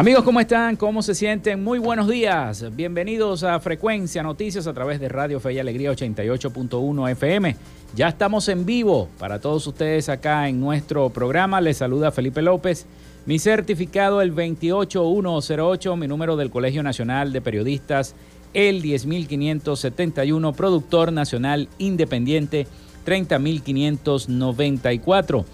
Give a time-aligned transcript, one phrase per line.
[0.00, 0.76] Amigos, ¿cómo están?
[0.76, 1.62] ¿Cómo se sienten?
[1.62, 2.64] Muy buenos días.
[2.74, 7.54] Bienvenidos a Frecuencia Noticias a través de Radio Fe y Alegría 88.1 FM.
[7.94, 11.60] Ya estamos en vivo para todos ustedes acá en nuestro programa.
[11.60, 12.86] Les saluda Felipe López.
[13.26, 18.14] Mi certificado el 28108, mi número del Colegio Nacional de Periodistas
[18.54, 22.66] el 10571, productor nacional independiente
[23.04, 25.44] 30594.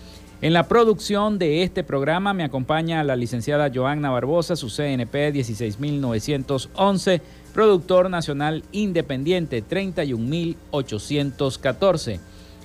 [0.43, 7.23] En la producción de este programa me acompaña la licenciada Joanna Barbosa, su CNP 16911,
[7.55, 12.21] productor nacional independiente 31814.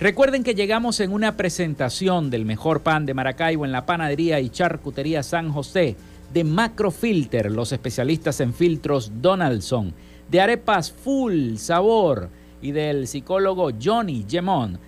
[0.00, 4.48] Recuerden que llegamos en una presentación del mejor pan de Maracaibo en la panadería y
[4.48, 5.98] charcutería San José
[6.32, 9.94] de Macrofilter, los especialistas en filtros Donaldson,
[10.30, 12.28] de arepas Full Sabor
[12.60, 14.78] y del psicólogo Johnny Gemón.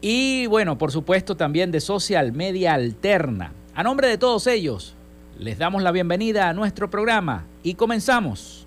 [0.00, 3.52] Y bueno, por supuesto también de Social Media Alterna.
[3.74, 4.94] A nombre de todos ellos,
[5.38, 8.66] les damos la bienvenida a nuestro programa y comenzamos.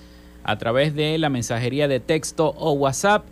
[0.42, 3.24] a través de la mensajería de texto o WhatsApp.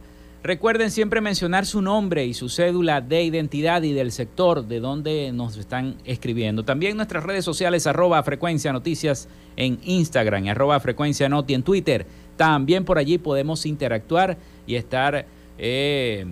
[0.44, 5.32] Recuerden siempre mencionar su nombre y su cédula de identidad y del sector de donde
[5.32, 6.62] nos están escribiendo.
[6.62, 12.06] También nuestras redes sociales, arroba frecuencia noticias en Instagram, arroba frecuencia noti en Twitter.
[12.36, 15.26] También por allí podemos interactuar y estar...
[15.58, 16.24] Eh,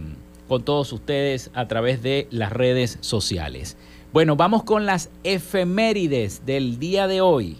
[0.49, 3.77] con todos ustedes a través de las redes sociales.
[4.13, 7.57] Bueno, vamos con las efemérides del día de hoy.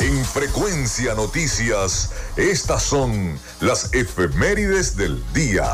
[0.00, 5.64] En Frecuencia Noticias, estas son las efemérides del día.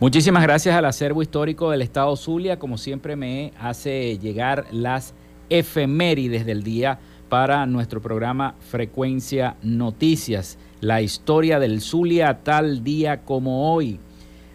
[0.00, 5.14] Muchísimas gracias al acervo histórico del Estado Zulia, como siempre me hace llegar las
[5.48, 6.98] efemérides del día
[7.28, 13.98] para nuestro programa Frecuencia Noticias la historia del Zulia tal día como hoy.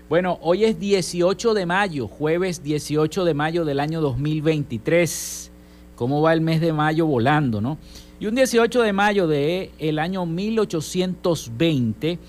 [0.10, 5.52] Bueno, hoy es 18 de mayo, jueves 18 de mayo del año 2023.
[5.96, 7.78] ¿Cómo va el mes de mayo volando, no?
[8.20, 12.20] Y un 18 de mayo del el año 1820,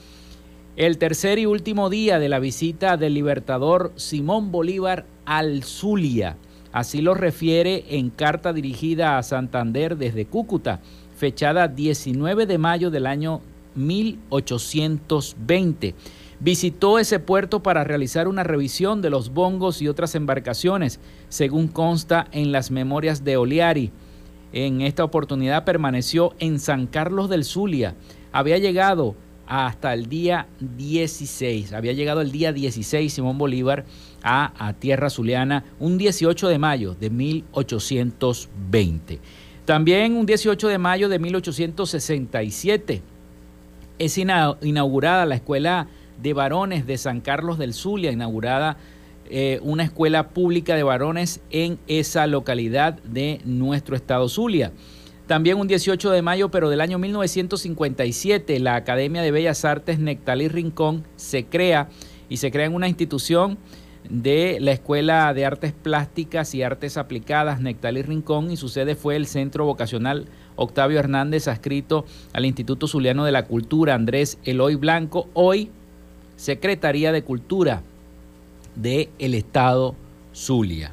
[0.77, 6.37] el tercer y último día de la visita del libertador Simón Bolívar al Zulia.
[6.73, 10.81] Así lo refiere en carta dirigida a Santander desde Cúcuta,
[11.17, 13.41] fechada 19 de mayo del año
[13.77, 15.95] 1820.
[16.39, 22.29] Visitó ese puerto para realizar una revisión de los bongos y otras embarcaciones, según consta
[22.33, 23.91] en las memorias de Oliari.
[24.53, 27.95] En esta oportunidad permaneció en San Carlos del Zulia.
[28.33, 33.85] Había llegado hasta el día 16, había llegado el día 16 Simón Bolívar
[34.23, 39.21] a, a Tierra Zuliana, un 18 de mayo de 1820.
[39.65, 43.16] También un 18 de mayo de 1867
[43.99, 45.89] es inaugurada la Escuela
[46.23, 48.77] de Varones de San Carlos del Zulia, inaugurada
[49.29, 54.73] eh, una escuela pública de varones en esa localidad de nuestro estado Zulia.
[55.27, 60.47] También un 18 de mayo, pero del año 1957, la Academia de Bellas Artes Nectalí
[60.47, 61.89] Rincón se crea
[62.29, 63.59] y se crea en una institución
[64.09, 69.17] de la Escuela de Artes Plásticas y Artes Aplicadas Nectalí Rincón y su sede fue
[69.17, 70.27] el Centro Vocacional
[70.57, 75.71] Octavio Hernández, adscrito al Instituto Zuliano de la Cultura Andrés Eloy Blanco, hoy
[76.37, 77.83] Secretaría de Cultura
[78.75, 79.95] del el Estado
[80.35, 80.93] Zulia.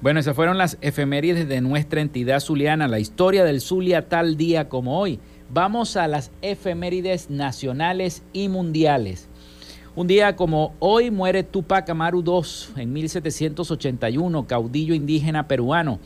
[0.00, 4.68] Bueno, esas fueron las efemérides de nuestra entidad zuliana, la historia del Zulia tal día
[4.68, 5.18] como hoy.
[5.48, 9.28] Vamos a las efemérides nacionales y mundiales.
[9.96, 16.00] Un día como hoy muere Tupac Amaru II en 1781, caudillo indígena peruano.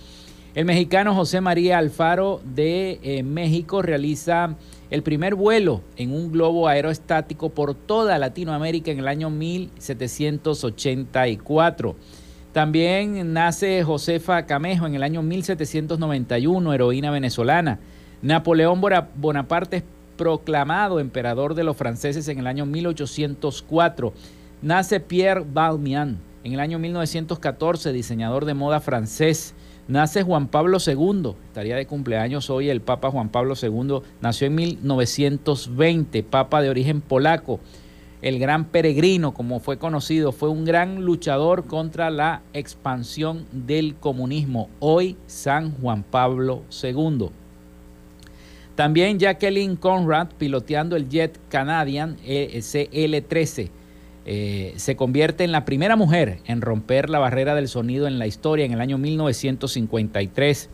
[0.55, 4.57] El mexicano José María Alfaro de eh, México realiza
[4.91, 11.97] el primer vuelo en un globo aerostático por toda Latinoamérica en el año 1784.
[12.53, 17.79] También nace Josefa Camejo en el año 1791, heroína venezolana.
[18.23, 18.81] Napoleón
[19.17, 19.85] Bonaparte es
[20.17, 24.15] proclamado emperador de los franceses en el año 1804.
[24.63, 29.55] Nace Pierre Balmian en el año 1914, diseñador de moda francés.
[29.89, 34.55] Nace Juan Pablo II, estaría de cumpleaños hoy el Papa Juan Pablo II, nació en
[34.55, 37.59] 1920, Papa de origen polaco.
[38.21, 44.69] El gran peregrino, como fue conocido, fue un gran luchador contra la expansión del comunismo,
[44.79, 47.31] hoy San Juan Pablo II.
[48.75, 53.71] También Jacqueline Conrad, piloteando el jet Canadian e CL-13,
[54.31, 58.27] eh, se convierte en la primera mujer en romper la barrera del sonido en la
[58.27, 60.69] historia en el año 1953.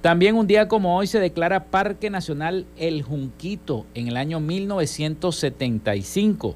[0.01, 6.55] También un día como hoy se declara Parque Nacional El Junquito en el año 1975.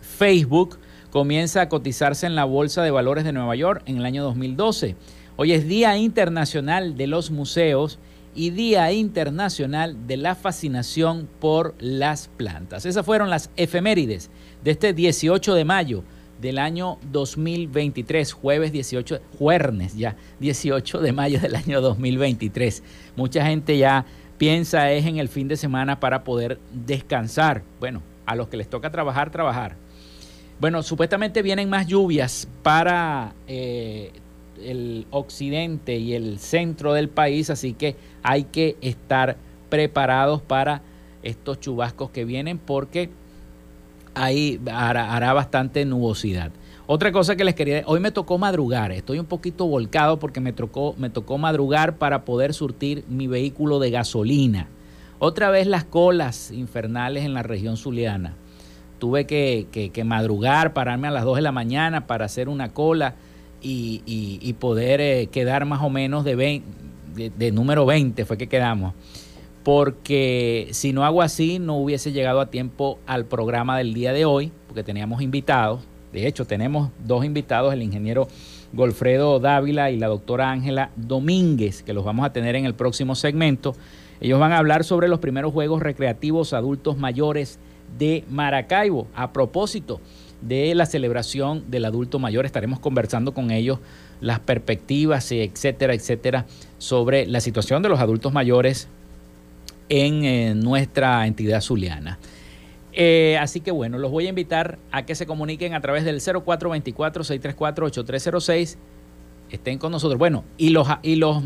[0.00, 0.78] Facebook
[1.10, 4.96] comienza a cotizarse en la Bolsa de Valores de Nueva York en el año 2012.
[5.36, 8.00] Hoy es Día Internacional de los Museos
[8.34, 12.86] y Día Internacional de la Fascinación por las Plantas.
[12.86, 14.30] Esas fueron las efemérides
[14.62, 16.04] de este 18 de mayo
[16.44, 22.82] del año 2023, jueves 18, jueves ya, 18 de mayo del año 2023.
[23.16, 24.04] Mucha gente ya
[24.36, 27.62] piensa es en el fin de semana para poder descansar.
[27.80, 29.76] Bueno, a los que les toca trabajar, trabajar.
[30.60, 34.12] Bueno, supuestamente vienen más lluvias para eh,
[34.62, 39.38] el occidente y el centro del país, así que hay que estar
[39.70, 40.82] preparados para
[41.22, 43.08] estos chubascos que vienen porque
[44.14, 46.50] ahí hará, bastante nubosidad.
[46.86, 50.52] Otra cosa que les quería, hoy me tocó madrugar, estoy un poquito volcado porque me
[50.52, 54.68] tocó, me tocó madrugar para poder surtir mi vehículo de gasolina.
[55.18, 58.34] Otra vez las colas infernales en la región zuliana.
[58.98, 63.14] Tuve que, madrugar, pararme a las 2 de la mañana para hacer una cola
[63.62, 66.62] y, poder eh, quedar más o menos de,
[67.14, 68.92] de número 20, fue que quedamos
[69.64, 74.26] porque si no hago así no hubiese llegado a tiempo al programa del día de
[74.26, 75.80] hoy, porque teníamos invitados,
[76.12, 78.28] de hecho tenemos dos invitados, el ingeniero
[78.74, 83.14] Golfredo Dávila y la doctora Ángela Domínguez, que los vamos a tener en el próximo
[83.14, 83.74] segmento.
[84.20, 87.58] Ellos van a hablar sobre los primeros Juegos Recreativos Adultos Mayores
[87.98, 89.06] de Maracaibo.
[89.14, 90.00] A propósito
[90.40, 93.78] de la celebración del adulto mayor, estaremos conversando con ellos
[94.20, 96.46] las perspectivas, etcétera, etcétera,
[96.78, 98.88] sobre la situación de los adultos mayores
[99.94, 102.18] en eh, nuestra entidad zuliana.
[102.92, 106.20] Eh, así que bueno, los voy a invitar a que se comuniquen a través del
[106.20, 108.76] 0424-634-8306.
[109.50, 110.18] Estén con nosotros.
[110.18, 111.44] Bueno, y, los, y, los,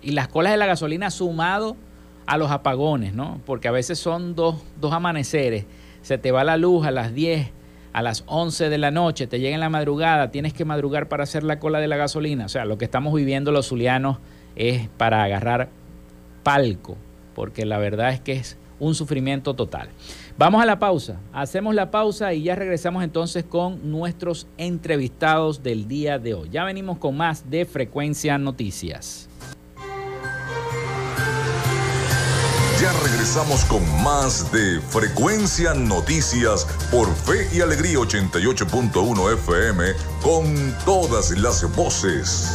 [0.00, 1.76] y las colas de la gasolina sumado
[2.24, 3.42] a los apagones, ¿no?
[3.44, 5.66] Porque a veces son dos, dos amaneceres.
[6.00, 7.50] Se te va la luz a las 10,
[7.92, 11.24] a las 11 de la noche, te llega en la madrugada, tienes que madrugar para
[11.24, 12.46] hacer la cola de la gasolina.
[12.46, 14.16] O sea, lo que estamos viviendo los zulianos
[14.56, 15.68] es para agarrar
[16.42, 16.96] palco
[17.40, 19.88] porque la verdad es que es un sufrimiento total.
[20.36, 25.88] Vamos a la pausa, hacemos la pausa y ya regresamos entonces con nuestros entrevistados del
[25.88, 26.50] día de hoy.
[26.50, 29.30] Ya venimos con más de Frecuencia Noticias.
[32.78, 39.84] Ya regresamos con más de Frecuencia Noticias por Fe y Alegría 88.1 FM
[40.22, 42.54] con todas las voces.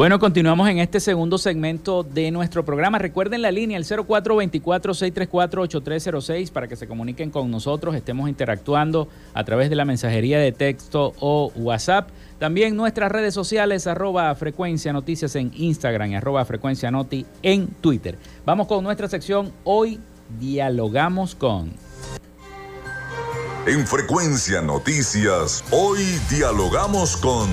[0.00, 2.98] Bueno, continuamos en este segundo segmento de nuestro programa.
[2.98, 9.68] Recuerden la línea, el 0424-634-8306, para que se comuniquen con nosotros, estemos interactuando a través
[9.68, 12.08] de la mensajería de texto o WhatsApp.
[12.38, 18.16] También nuestras redes sociales, arroba frecuencia noticias en Instagram y arroba frecuencia noti en Twitter.
[18.46, 19.52] Vamos con nuestra sección.
[19.64, 20.00] Hoy
[20.38, 21.74] dialogamos con...
[23.66, 27.50] En frecuencia noticias, hoy dialogamos con...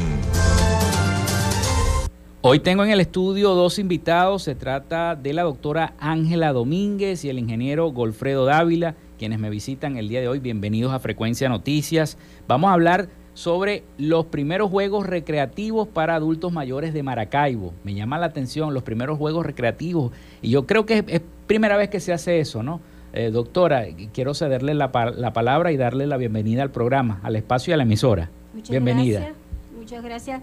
[2.49, 4.43] Hoy tengo en el estudio dos invitados.
[4.43, 9.97] Se trata de la doctora Ángela Domínguez y el ingeniero Golfredo Dávila, quienes me visitan
[9.97, 10.39] el día de hoy.
[10.39, 12.17] Bienvenidos a Frecuencia Noticias.
[12.47, 17.73] Vamos a hablar sobre los primeros juegos recreativos para adultos mayores de Maracaibo.
[17.83, 21.89] Me llama la atención los primeros juegos recreativos y yo creo que es, primera vez
[21.89, 22.79] que se hace eso, ¿no?
[23.11, 27.71] Eh, doctora, quiero cederle la, la, palabra y darle la bienvenida al programa, al espacio
[27.71, 28.29] y a la emisora.
[28.53, 29.19] Muchas Bienvenida.
[29.19, 29.37] Gracias.
[29.77, 30.41] Muchas gracias.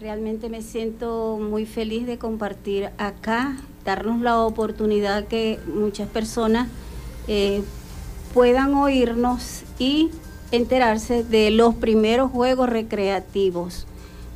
[0.00, 6.68] Realmente me siento muy feliz de compartir acá, darnos la oportunidad que muchas personas
[7.26, 7.62] eh,
[8.32, 10.10] puedan oírnos y
[10.52, 13.86] enterarse de los primeros juegos recreativos.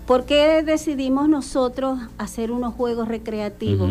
[0.04, 3.90] ¿Por qué decidimos nosotros hacer unos juegos recreativos?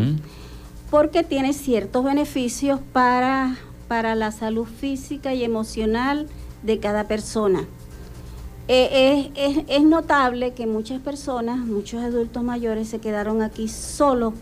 [0.90, 3.56] Porque tiene ciertos beneficios para,
[3.88, 6.28] para la salud física y emocional
[6.62, 7.66] de cada persona.
[8.68, 14.34] Eh, es, notable que muchas personas, muchos adultos mayores se quedaron aquí solos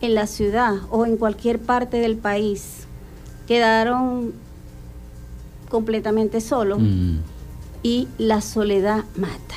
[0.00, 2.86] en la ciudad o en cualquier parte del país.
[3.46, 4.32] Quedaron
[5.68, 7.18] completamente solos mm.
[7.82, 9.54] y la soledad mata.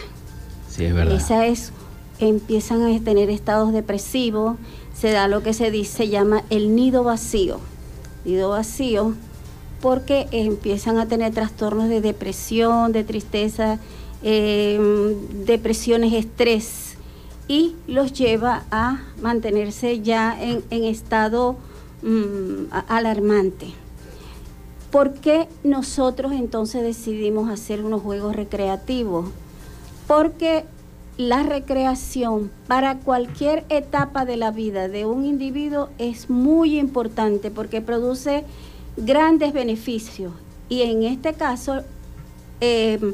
[0.69, 1.15] Sí, es verdad.
[1.15, 1.71] Esa es,
[2.19, 4.57] empiezan a tener estados depresivos,
[4.93, 7.59] se da lo que se dice, se llama el nido vacío.
[8.25, 9.15] Nido vacío
[9.81, 13.79] porque empiezan a tener trastornos de depresión, de tristeza,
[14.23, 14.79] eh,
[15.45, 16.95] depresiones, estrés
[17.47, 21.57] y los lleva a mantenerse ya en, estado
[22.01, 23.67] mm, alarmante.
[24.91, 29.29] ¿Por qué nosotros entonces decidimos hacer unos juegos recreativos?
[30.07, 30.65] Porque
[31.17, 37.81] la recreación para cualquier etapa de la vida de un individuo es muy importante porque
[37.81, 38.43] produce
[38.97, 40.33] grandes beneficios
[40.69, 41.81] y en este caso
[42.59, 43.13] eh,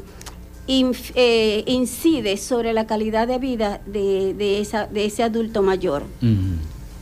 [0.68, 6.02] eh, incide sobre la calidad de vida de, esa, de ese adulto mayor.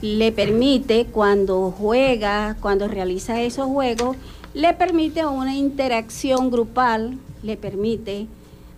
[0.02, 4.16] Le permite, cuando juega, cuando realiza esos juegos,
[4.54, 8.28] le permite una interacción grupal, le permite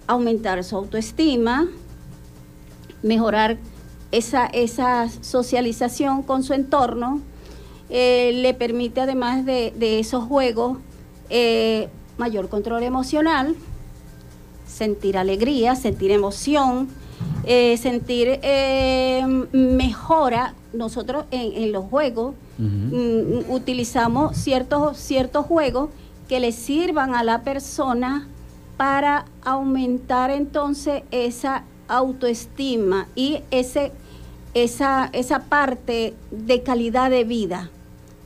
[0.07, 1.69] aumentar su autoestima,
[3.03, 3.59] mejorar
[4.11, 7.21] esa, esa socialización con su entorno,
[7.91, 10.79] eh, le permite además de, esos juegos
[11.31, 13.55] eh, mayor control emocional,
[14.79, 16.89] sentir alegría, sentir emoción,
[17.45, 20.55] eh, sentir eh, mejora.
[20.73, 25.91] Nosotros en, los juegos mm, utilizamos ciertos, ciertos juegos
[26.29, 28.29] que le sirvan a la persona
[28.77, 33.91] para aumentar entonces esa autoestima y ese,
[34.55, 37.71] esa, esa parte de calidad de vida.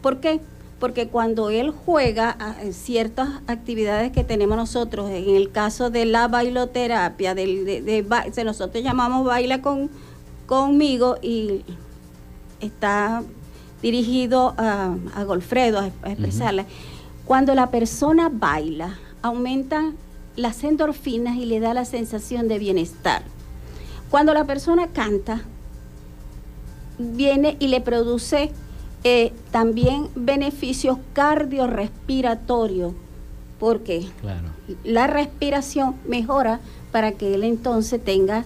[0.03, 0.41] ¿Por qué?
[0.83, 2.37] Porque cuando él juega
[2.73, 8.05] ciertas actividades que tenemos nosotros, en el caso de la bailoterapia, de,
[8.45, 9.90] nosotros llamamos baila con,
[10.47, 11.62] conmigo y
[12.59, 13.23] está
[13.81, 16.66] dirigido a, Golfredo a, expresarle.
[17.27, 19.95] Cuando la persona baila, aumentan
[20.35, 23.23] las endorfinas y le da la sensación de bienestar.
[24.11, 25.42] Cuando la persona canta,
[26.99, 28.51] viene y le produce
[29.05, 32.93] eh, también beneficios cardiorrespiratorios,
[33.59, 34.07] porque
[34.85, 36.61] la respiración mejora
[36.93, 38.45] para que él entonces tenga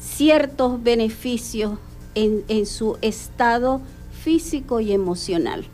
[0.00, 1.78] ciertos beneficios
[2.14, 3.80] en, su estado
[4.12, 5.64] físico y emocional.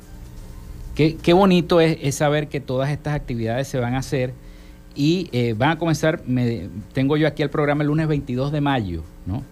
[0.95, 4.35] Qué, bonito es, saber que todas estas actividades se van a hacer
[4.95, 8.61] y eh, van a comenzar, me, tengo yo aquí el programa el lunes 22 de
[8.61, 9.43] mayo, ¿no?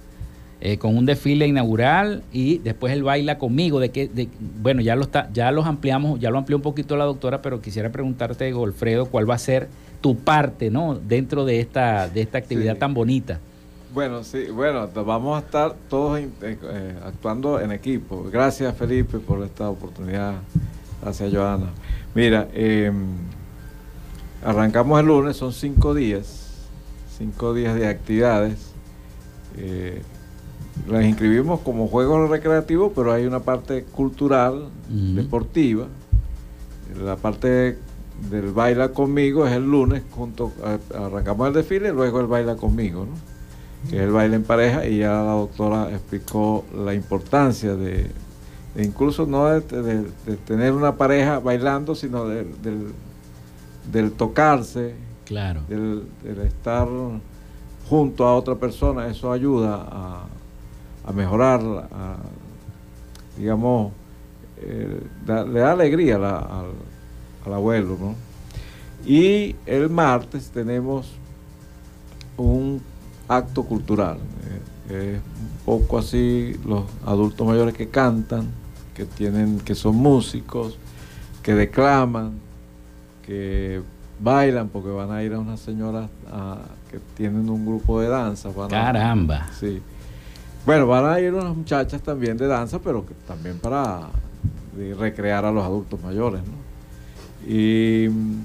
[0.69, 3.79] Eh, con un desfile inaugural y después él baila conmigo.
[3.79, 4.29] De que, de,
[4.61, 7.61] bueno, ya lo está, ya los ampliamos, ya lo amplió un poquito la doctora, pero
[7.61, 9.69] quisiera preguntarte, Golfredo, cuál va a ser
[10.01, 10.97] tu parte, ¿no?
[10.97, 13.39] Dentro de esta, de esta actividad tan bonita.
[13.95, 18.25] Bueno, sí, bueno, vamos a estar todos eh, eh, actuando en equipo.
[18.25, 20.35] Gracias Felipe por esta oportunidad.
[21.01, 21.69] Gracias Joana.
[22.13, 23.07] Mira, em,
[24.45, 26.67] arrancamos el lunes, son cinco días,
[27.17, 28.73] cinco días de actividades.
[29.59, 30.03] Eh,
[30.89, 35.87] las inscribimos como juegos recreativos, pero hay una parte cultural, deportiva.
[37.03, 37.79] La parte
[38.31, 40.53] del baila conmigo es el lunes, junto
[40.95, 43.07] arrancamos el desfile, luego el baila conmigo,
[43.91, 48.11] que es el baile en pareja, y ya la doctora explicó la importancia de,
[48.77, 49.61] incluso no de,
[50.47, 52.55] tener una pareja bailando, sino del,
[53.91, 55.63] del, tocarse, claro.
[55.69, 56.07] del,
[56.47, 56.87] estar
[57.89, 60.27] junto a otra persona, eso ayuda a,
[61.07, 61.61] a mejorar,
[63.37, 63.93] digamos,
[64.59, 68.15] eh, le da alegría al, abuelo, ¿no?
[69.05, 71.13] Y el martes tenemos
[72.37, 72.83] un
[73.29, 74.19] acto cultural.
[74.89, 78.49] Eh, es un poco así los adultos mayores que cantan,
[78.95, 80.77] que tienen, que son músicos,
[81.43, 82.33] que declaman,
[83.25, 83.83] que
[84.19, 86.11] bailan, porque van a ir a unas señoras
[86.91, 88.51] que tienen un grupo de danza.
[88.69, 89.49] Caramba.
[89.59, 89.81] sí.
[90.67, 94.09] Bueno, van a ir unas muchachas también de danza, pero también para
[94.99, 96.41] recrear a los adultos mayores.
[96.43, 97.49] ¿no?
[97.49, 98.43] Y mm,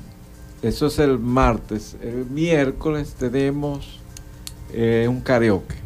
[0.62, 1.98] eso es el martes.
[2.00, 4.00] El miércoles tenemos
[4.72, 5.81] eh, un karaoke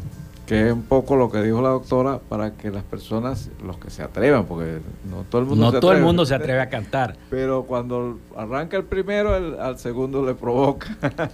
[0.46, 3.90] que es un poco lo que dijo la doctora para que las personas, los que
[3.90, 4.78] se atrevan, porque
[5.10, 7.16] no todo el mundo, no se, todo atreve, el mundo se atreve a cantar.
[7.30, 10.96] Pero cuando arranca el primero, al segundo le provoca.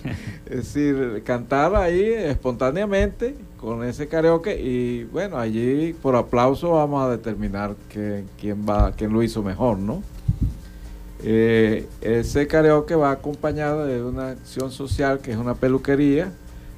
[0.47, 7.11] es decir, cantar ahí espontáneamente con ese karaoke y bueno, allí por aplauso vamos a
[7.11, 10.03] determinar que, quién, va, quién lo hizo mejor, ¿no?
[11.23, 16.33] Eh, ese karaoke va acompañado de una acción social que es una peluquería.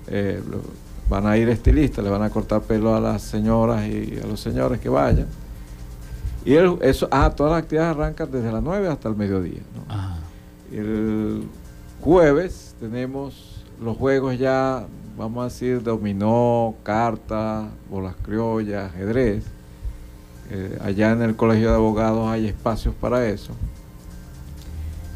[0.09, 0.43] Eh,
[1.15, 4.41] van a ir estilistas, le van a cortar pelo a las señoras y a los
[4.41, 5.27] señores que vayan.
[6.45, 9.63] Y eso, ah, todas las actividades arrancan desde las 9 hasta el mediodía.
[10.73, 11.45] El
[12.01, 19.45] jueves tenemos los juegos ya, vamos a decir, dominó, carta, bolas criollas, ajedrez.
[20.51, 23.53] Eh, allá en el Colegio de Abogados hay espacios para eso.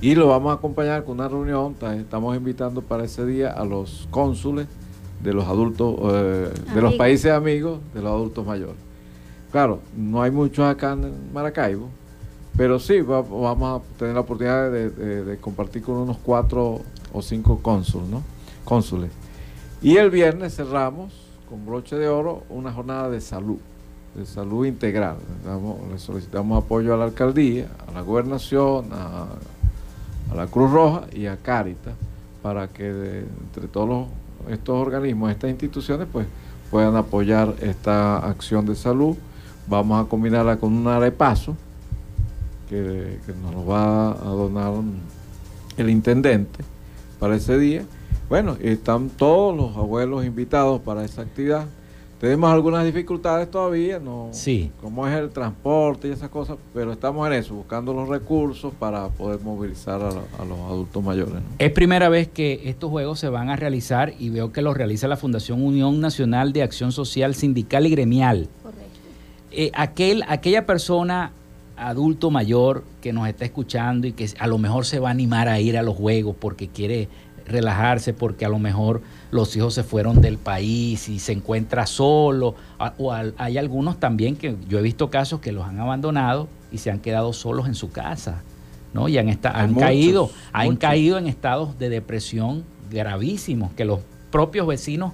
[0.01, 4.07] Y lo vamos a acompañar con una reunión, estamos invitando para ese día a los
[4.13, 4.69] cónsules
[5.23, 8.77] de los adultos, eh, de los países amigos de los adultos mayores.
[9.51, 11.89] Claro, no hay muchos acá en Maracaibo,
[12.57, 16.81] pero sí vamos a tener la oportunidad de, compartir con unos cuatro
[17.13, 18.23] o cinco cónsules, ¿no?
[18.65, 19.11] cónsules.
[19.81, 21.13] Y el viernes cerramos
[21.49, 23.59] con broche de oro una jornada de salud,
[24.15, 25.17] de salud integral.
[25.91, 29.27] le solicitamos apoyo a la alcaldía, a la gobernación, a,
[30.31, 31.95] a la Cruz Roja y a Cáritas
[32.43, 34.07] para que entre todos los
[34.49, 36.27] estos organismos, estas instituciones, pues
[36.71, 39.17] puedan apoyar esta acción de salud.
[39.67, 41.57] Vamos a combinarla con un arepaso
[42.69, 44.73] que, que nos va a donar
[45.77, 46.65] el intendente
[47.19, 47.83] para ese día.
[48.29, 51.67] Bueno, están todos los abuelos invitados para esa actividad.
[52.21, 54.29] Tenemos algunas dificultades todavía, ¿no?
[54.33, 54.73] Sí.
[54.83, 59.09] Como es el transporte y esas cosas, pero estamos en eso, buscando los recursos para
[59.09, 61.35] poder movilizar a, los adultos mayores.
[61.61, 65.07] Es primera vez que estos juegos se van a realizar y veo que los realiza
[65.07, 68.49] la Fundación Unión Nacional de Acción Social Sindical y Gremial.
[68.65, 68.89] Correcto.
[69.53, 71.31] Eh, aquel, aquella persona
[71.77, 75.49] adulto mayor que nos está escuchando y que a lo mejor se va a animar
[75.49, 77.09] a ir a los juegos porque quiere
[77.49, 82.55] relajarse, porque a lo mejor los hijos se fueron del país y se encuentra solo,
[82.99, 86.91] o hay algunos también que yo he visto casos que los han abandonado y se
[86.91, 88.43] han quedado solos en su casa,
[88.95, 89.09] ¿no?
[89.09, 95.13] Y han, han caído, han caído en estados de depresión gravísimos que los propios vecinos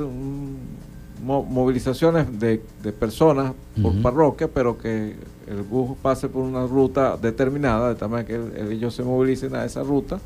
[1.22, 2.58] movilizaciones de,
[2.98, 8.28] personas por parroquia, pero que el bus pase por una ruta determinada, de tal manera
[8.28, 10.20] que ellos se movilicen a esa ruta,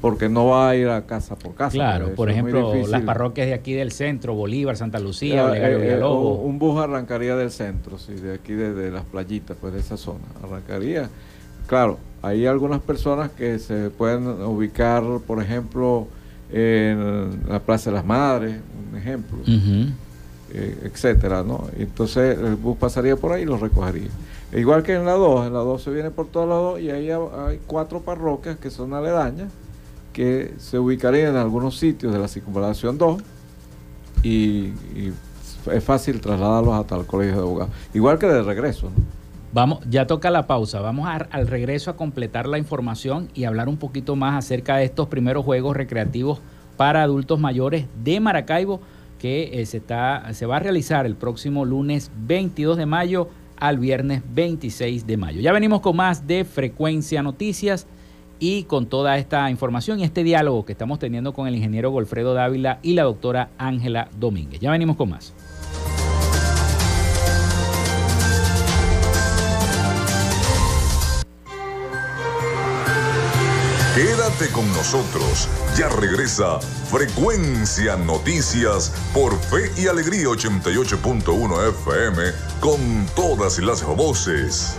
[0.00, 1.72] porque no va a ir a casa por casa.
[1.72, 6.58] Claro, por ejemplo, las parroquias de aquí del centro, Bolívar, Santa Lucía, eh, eh, Un
[6.58, 10.24] bus arrancaría del centro, sí, de aquí de, las playitas, pues de esa zona.
[10.42, 11.10] Arrancaría.
[11.66, 16.08] Claro, hay algunas personas que se pueden ubicar, por ejemplo,
[16.50, 18.56] en la Plaza de las Madres,
[18.90, 21.66] un ejemplo, eh, etcétera, ¿no?
[21.76, 24.08] Entonces el bus pasaría por ahí y lo recogería.
[24.52, 27.08] Igual que en la 2, en la 2 se viene por todos lados y ahí
[27.10, 29.52] hay cuatro parroquias que son aledañas
[30.20, 33.22] que se ubicarían en algunos sitios de la circunvalación 2
[34.22, 34.68] y,
[35.72, 37.74] es fácil trasladarlos hasta el colegio de abogados.
[37.94, 38.90] Igual que de regreso.
[39.54, 40.82] Vamos, ya toca la pausa.
[40.82, 45.08] Vamos al regreso a completar la información y hablar un poquito más acerca de estos
[45.08, 46.40] primeros juegos recreativos
[46.76, 48.82] para adultos mayores de Maracaibo
[49.18, 53.78] que eh, se, está, se va a realizar el próximo lunes 22 de mayo al
[53.78, 55.40] viernes 26 de mayo.
[55.40, 57.86] Ya venimos con más de Frecuencia Noticias
[58.40, 62.34] y con toda esta información y este diálogo que estamos teniendo con el ingeniero Golfredo
[62.34, 64.60] Dávila y la doctora Ángela Domínguez.
[64.60, 65.34] Ya venimos con más.
[73.94, 75.48] Quédate con nosotros.
[75.76, 82.22] Ya regresa Frecuencia Noticias por Fe y Alegría 88.1 FM
[82.60, 84.78] con todas las voces.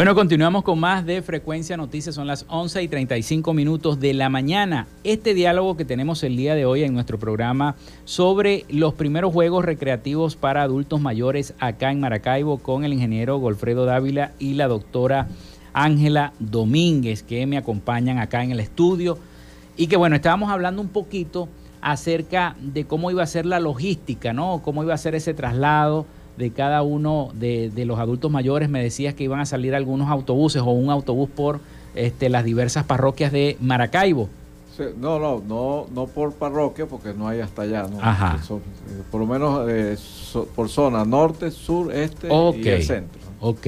[0.00, 2.14] Bueno, continuamos con más de Frecuencia Noticias.
[2.14, 4.86] Son las 11 y 35 minutos de la mañana.
[5.04, 9.62] Este diálogo que tenemos el día de hoy en nuestro programa sobre los primeros juegos
[9.62, 15.28] recreativos para adultos mayores acá en Maracaibo con el ingeniero Golfredo Dávila y la doctora
[15.74, 19.18] Ángela Domínguez que me acompañan acá en el estudio.
[19.76, 21.46] Y que bueno, estábamos hablando un poquito
[21.82, 24.62] acerca de cómo iba a ser la logística, ¿no?
[24.64, 26.06] Cómo iba a ser ese traslado
[26.40, 28.68] de cada uno de, los adultos mayores.
[28.68, 31.60] Me decías que iban a salir algunos autobuses o un autobús por
[31.94, 34.28] este, las diversas parroquias de Maracaibo.
[34.98, 37.86] no, no, no, no por parroquia porque no hay hasta allá.
[37.88, 37.98] ¿no?
[38.00, 38.40] Ajá.
[38.48, 39.96] Eh, por lo menos eh,
[40.56, 43.20] por zona norte, sur, este y el centro.
[43.40, 43.66] Ok.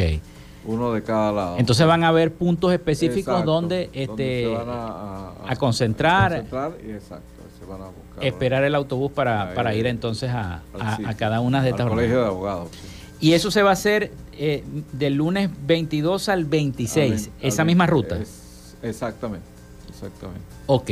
[0.65, 1.59] Uno de cada lado.
[1.59, 6.45] Entonces van a haber puntos específicos donde, este, se van a, concentrar.
[6.87, 10.63] y exacto, se van a esperar el autobús para, ir entonces a,
[11.17, 12.69] cada una de estas colegio de abogados.
[13.21, 18.19] Y eso se va a hacer eh, del lunes 22 al 26, esa misma ruta.
[18.83, 19.47] exactamente,
[19.89, 20.43] exactamente.
[20.67, 20.91] Ok.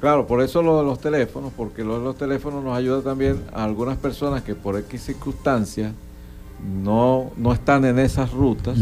[0.00, 3.40] Claro, por eso lo de los teléfonos, porque lo de los teléfonos nos ayuda también
[3.52, 5.92] a algunas personas que por X circunstancias
[6.82, 8.78] no, no están en esas rutas.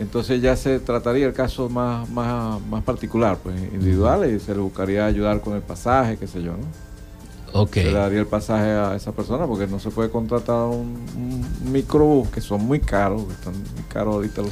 [0.00, 4.60] Entonces ya se trataría el caso más, más, más particular, pues individual, y se le
[4.60, 7.66] buscaría ayudar con el pasaje, qué sé yo, ¿no?
[7.66, 12.30] Se le daría el pasaje a esa persona porque no se puede contratar un, microbús,
[12.30, 14.42] que son muy caros, que están muy caros ahorita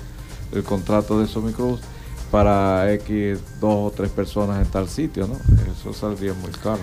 [0.53, 1.81] el contrato de esos microbús,
[2.31, 5.37] para X, dos o tres personas en tal sitio, ¿no?
[5.73, 6.81] Eso saldría muy caro.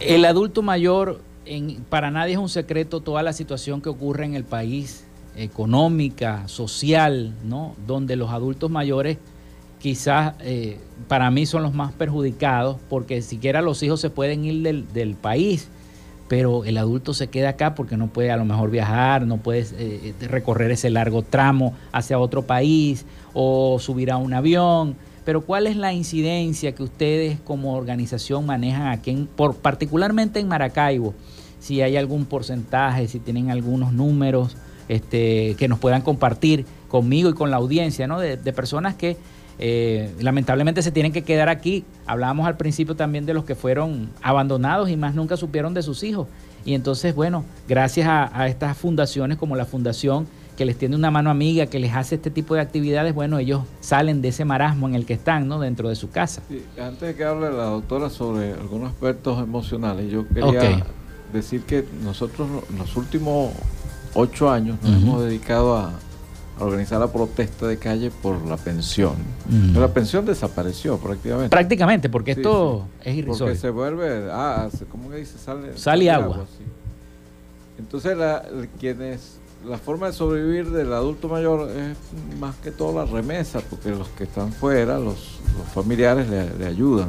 [0.00, 4.34] El adulto mayor, en, para nadie es un secreto toda la situación que ocurre en
[4.34, 5.04] el país,
[5.36, 7.74] económica, social, ¿no?
[7.86, 9.18] Donde los adultos mayores
[9.82, 14.86] quizás eh, para mí son los más perjudicados porque siquiera los hijos se pueden ir
[14.92, 15.68] del, país,
[16.28, 19.60] pero el adulto se queda acá porque no puede a lo mejor viajar, no puede
[19.60, 24.96] eh, eh, recorrer ese largo tramo hacia otro país o subir a un avión.
[25.24, 31.14] Pero ¿cuál es la incidencia que ustedes como organización manejan aquí, por, particularmente en Maracaibo?
[31.60, 34.56] Si hay algún porcentaje, si tienen algunos números
[34.88, 38.20] este, que nos puedan compartir conmigo y con la audiencia, ¿no?
[38.20, 39.16] de personas que
[39.58, 41.84] eh, lamentablemente se tienen que quedar aquí.
[42.06, 46.02] Hablábamos al principio también de los que fueron abandonados y más nunca supieron de sus
[46.02, 46.26] hijos.
[46.64, 51.30] Y entonces, bueno, gracias a, estas fundaciones como la fundación que les tiene una mano
[51.30, 54.94] amiga, que les hace este tipo de actividades, bueno, ellos salen de ese marasmo en
[54.94, 55.58] el que están, ¿no?
[55.58, 56.42] Dentro de su casa.
[56.80, 60.84] antes de que hable la doctora sobre algunos aspectos emocionales, yo quería
[61.32, 63.52] decir que nosotros los últimos
[64.14, 65.92] ocho años nos hemos dedicado a,
[66.58, 69.14] organizar la protesta de calle por la pensión.
[69.74, 71.48] la pensión desapareció prácticamente.
[71.48, 73.46] Prácticamente, porque esto es irrisorio.
[73.46, 75.38] Porque se vuelve, ah, ¿cómo que dice?
[75.38, 76.44] Sale, sale agua.
[77.78, 78.44] Entonces, la,
[78.78, 81.96] quienes, la forma de sobrevivir del adulto mayor es
[82.38, 85.40] más que todo la remesa, porque los que están fuera, los,
[85.74, 87.08] familiares le, ayudan.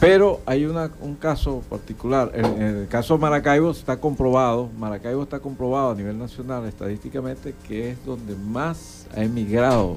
[0.00, 2.32] Pero hay una, un caso particular.
[2.34, 7.90] En, el caso de Maracaibo está comprobado, Maracaibo está comprobado a nivel nacional estadísticamente que
[7.90, 9.96] es donde más ha emigrado.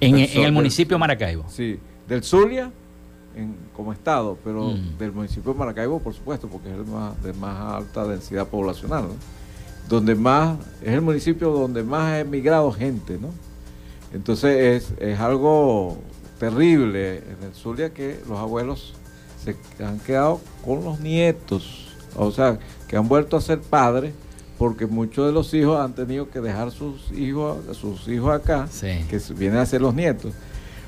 [0.00, 1.44] En, el municipio de Maracaibo.
[1.48, 2.70] Sí, del Zulia
[3.76, 4.98] como estado, pero mm.
[4.98, 9.04] del municipio de Maracaibo, por supuesto, porque es el más, de más alta densidad poblacional.
[9.88, 13.28] Donde más, es el municipio donde más ha emigrado gente, ¿no?
[14.12, 15.98] Entonces es, es algo
[16.40, 18.94] terrible en el Zulia que los abuelos
[19.44, 24.12] se han quedado con los nietos, o sea, que han vuelto a ser padres
[24.58, 29.20] porque muchos de los hijos han tenido que dejar sus hijos, sus hijos acá, que
[29.34, 30.34] vienen a ser los nietos.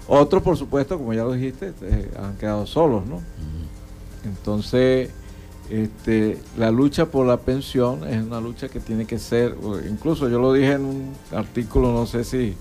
[0.09, 3.23] Otros, por supuesto, como ya lo dijiste, eh, han quedado solos, ¿no?
[4.25, 5.11] Entonces,
[5.71, 9.57] este, la lucha por la pensión es una lucha que tiene que ser,
[9.89, 12.55] incluso yo lo dije en un artículo, no sé si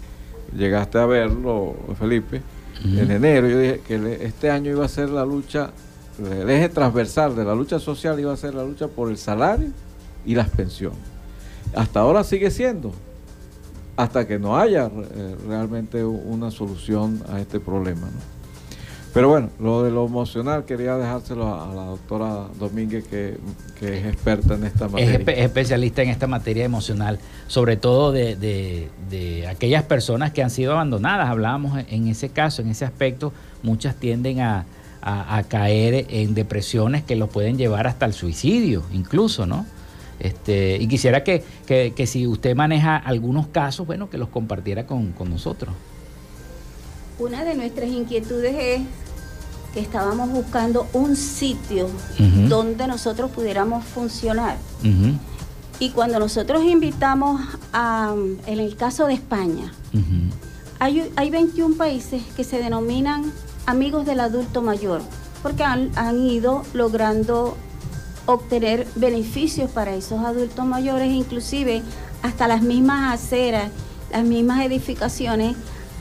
[0.56, 2.41] llegaste a verlo, Felipe,
[2.84, 5.72] en enero, yo dije que este año iba a ser la lucha,
[6.20, 9.70] el eje transversal de la lucha social iba a ser la lucha por el salario
[10.26, 10.99] y las pensiones.
[11.76, 12.91] hasta ahora sigue siendo,
[13.95, 18.08] hasta que no haya eh, realmente una solución a este problema.
[19.14, 23.38] Pero bueno, lo de lo emocional quería dejárselo a, la doctora Domínguez, que,
[23.82, 25.34] es experta en esta materia.
[25.34, 28.89] Es, especialista en esta materia emocional, sobre todo de,
[29.49, 31.28] aquellas personas que han sido abandonadas.
[31.30, 33.34] Hablábamos en ese caso, en ese aspecto,
[33.64, 34.66] muchas tienden a,
[35.49, 39.66] caer en depresiones que los pueden llevar hasta el suicidio, incluso, ¿no?
[40.20, 41.43] Este, y quisiera que,
[42.05, 45.74] si usted maneja algunos casos, bueno, que los compartiera con, con nosotros.
[47.22, 48.82] Una de nuestras inquietudes es
[49.76, 51.88] que estábamos buscando un sitio
[52.49, 54.57] donde nosotros pudiéramos funcionar.
[55.78, 57.39] Y cuando nosotros invitamos
[57.74, 58.15] a,
[58.47, 59.72] en el caso de España,
[60.80, 63.32] hay, hay 21 países que se denominan
[63.67, 65.03] amigos del adulto mayor,
[65.43, 67.55] porque han, han ido logrando
[68.26, 71.84] obtener beneficios para esos adultos mayores, inclusive
[72.24, 73.69] hasta las mismas aceras,
[74.11, 75.55] las mismas edificaciones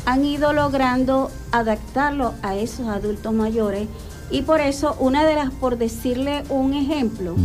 [0.06, 3.88] han ido logrando adaptarlo a esos adultos mayores.
[4.30, 7.36] Y por eso una de las, por decirle un ejemplo,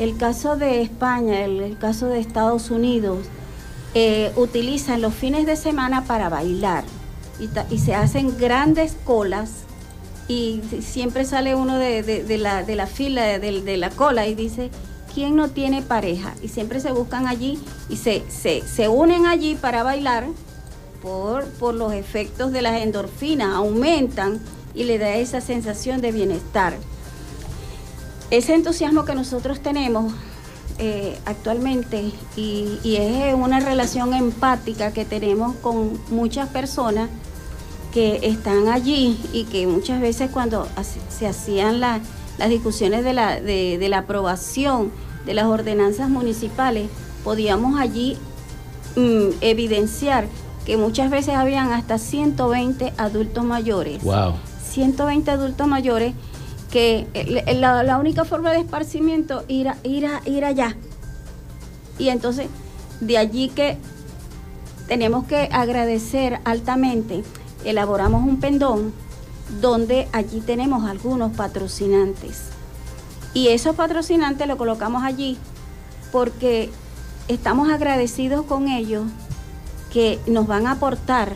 [0.00, 3.26] el caso de España, el, caso de Estados Unidos,
[3.94, 6.84] eh, utilizan los fines de semana para bailar.
[7.70, 9.50] Y, se hacen grandes colas
[10.28, 14.70] y siempre sale uno de, la, de la, fila, de, la cola y dice,
[15.12, 16.34] ¿quién no tiene pareja?
[16.42, 17.58] Y siempre se buscan allí
[17.88, 20.26] y se, se, se unen allí para bailar
[21.02, 24.40] por, los efectos de las endorfinas, aumentan
[24.74, 26.74] y le da esa sensación de bienestar.
[28.30, 30.14] Ese entusiasmo que nosotros tenemos
[30.78, 37.10] eh, actualmente y, es una relación empática que tenemos con muchas personas
[37.92, 40.66] que están allí y que muchas veces cuando
[41.10, 42.00] se hacían las
[42.48, 44.90] discusiones de la, de la aprobación
[45.26, 46.88] de las ordenanzas municipales,
[47.22, 48.16] podíamos allí
[48.96, 50.26] mm, evidenciar
[50.64, 54.02] que muchas veces habían hasta 120 adultos mayores.
[54.02, 54.34] Wow.
[54.62, 56.14] 120 adultos mayores
[56.70, 60.76] que eh, la, única forma de esparcimiento ir ir a, ir allá.
[61.98, 62.48] Y entonces
[63.00, 63.76] de allí que
[64.86, 67.24] tenemos que agradecer altamente,
[67.64, 68.92] elaboramos un pendón
[69.60, 72.44] donde allí tenemos algunos patrocinantes.
[73.34, 75.36] Y esos patrocinantes lo colocamos allí
[76.12, 76.70] porque
[77.28, 79.04] estamos agradecidos con ellos
[79.92, 81.34] que nos van a aportar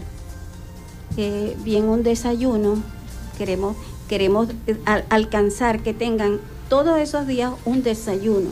[1.17, 2.83] eh, bien un desayuno.
[3.37, 3.77] Queremos,
[4.09, 4.77] queremos eh,
[5.11, 8.49] alcanzar que tengan todos esos días un desayuno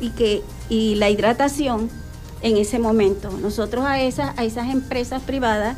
[0.00, 1.90] y que y la hidratación
[2.40, 3.30] en ese momento.
[3.30, 5.76] Nosotros a esas, a esas empresas privadas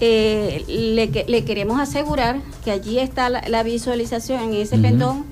[0.00, 5.24] eh, le, queremos asegurar que allí está la, visualización en ese pendón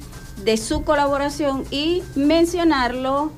[0.45, 3.33] de su colaboración y mencionarlo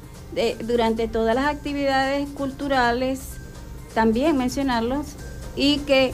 [0.64, 3.41] durante todas las actividades culturales
[3.94, 5.06] también mencionarlos
[5.56, 6.12] y que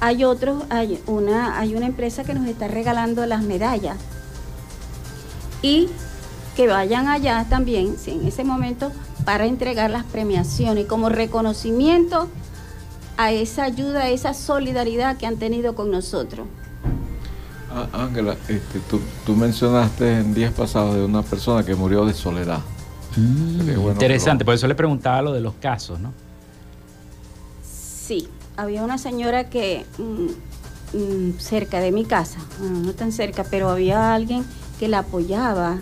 [0.00, 3.96] hay otros, hay una, hay una empresa que nos está regalando las medallas
[5.62, 5.88] y
[6.56, 8.92] que vayan allá también, en ese momento,
[9.24, 12.28] para entregar las premiaciones como reconocimiento
[13.16, 16.46] a esa ayuda, a esa solidaridad que han tenido con nosotros.
[17.70, 18.80] Ah, Ángela, este,
[19.24, 22.58] tú, mencionaste en días pasados de una persona que murió de soledad.
[23.16, 26.12] Mm, interesante, por eso le preguntaba lo de los casos, ¿no?
[28.12, 33.70] Sí, había una señora que mm, mm, cerca de mi casa, no tan cerca, pero
[33.70, 34.44] había alguien
[34.78, 35.78] que la apoyaba,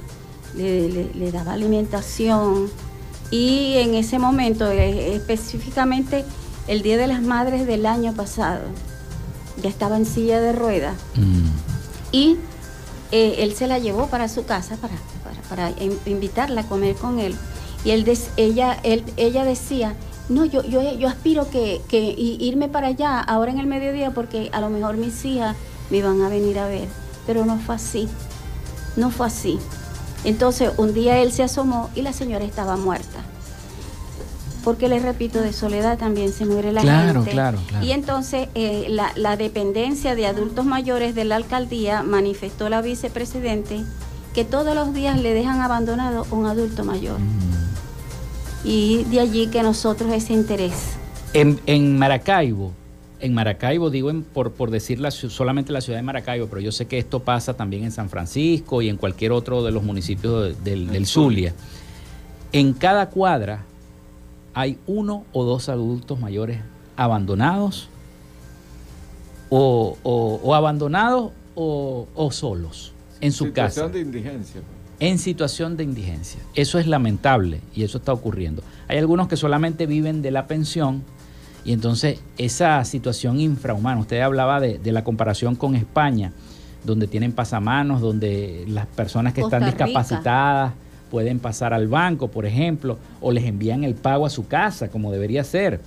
[0.54, 2.70] le, daba alimentación
[3.32, 6.24] y en ese momento, eh, específicamente
[6.68, 8.62] el Día de las Madres del año pasado,
[9.60, 11.48] ya estaba en silla de ruedas mm.
[12.12, 12.36] y
[13.10, 14.94] eh, él se la llevó para su casa para,
[15.48, 15.72] para,
[16.06, 17.34] invitarla a comer con él.
[17.84, 18.06] Y él
[18.36, 19.96] ella, él, ella decía,
[20.30, 24.48] no, yo, yo, yo aspiro que, que irme para allá ahora en el mediodía porque
[24.52, 25.56] a lo mejor mis hijas
[25.90, 26.88] me van a venir a ver.
[27.26, 28.08] Pero no fue así.
[28.96, 29.58] No fue así.
[30.24, 33.18] Entonces un día él se asomó y la señora estaba muerta.
[34.62, 37.30] Porque les repito, de soledad también se muere la gente.
[37.32, 37.84] Claro, claro.
[37.84, 43.80] Y entonces eh, la, la, dependencia de adultos mayores de la alcaldía manifestó la vicepresidente
[44.34, 47.18] que todos los días le dejan abandonado un adulto mayor.
[47.18, 47.69] Mm
[48.64, 50.94] y de allí que nosotros ese interés.
[51.32, 52.72] En, Maracaibo,
[53.20, 56.98] en Maracaibo, digo por, por decir solamente la ciudad de Maracaibo, pero yo sé que
[56.98, 61.54] esto pasa también en San Francisco y en cualquier otro de los municipios del, Zulia.
[62.52, 63.64] En cada cuadra
[64.54, 66.58] hay uno o dos adultos mayores
[66.96, 67.88] abandonados
[69.48, 73.88] o, abandonados o, solos en su casa.
[73.88, 74.62] de indigencia.
[75.00, 76.40] En situación de indigencia.
[76.54, 78.62] Eso es lamentable y eso está ocurriendo.
[78.86, 81.02] Hay algunos que solamente viven de la pensión
[81.64, 86.32] y entonces esa situación infrahumana, usted hablaba de, la comparación con España,
[86.84, 90.72] donde tienen pasamanos, donde las personas que están discapacitadas
[91.10, 95.10] pueden pasar al banco, por ejemplo, o les envían el pago a su casa, como
[95.10, 95.80] debería ser,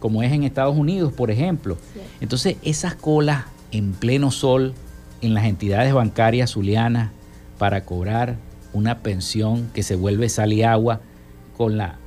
[0.00, 1.78] como es en Estados Unidos, por ejemplo.
[2.20, 4.74] Entonces, esas colas en pleno sol
[5.22, 7.10] en las entidades bancarias zulianas
[7.58, 8.36] para cobrar
[8.74, 11.00] una pensión que se vuelve sal y agua
[11.56, 11.98] con la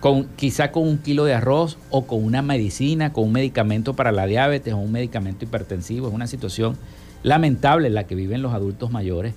[0.00, 4.12] con, quizá con un kilo de arroz o con una medicina, con un medicamento para
[4.12, 6.08] la diabetes o un medicamento hipertensivo.
[6.08, 6.76] Es una situación
[7.22, 9.34] lamentable en la que viven los adultos mayores